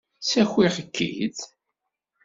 [0.23, 1.37] Ssakiɣ-k-id?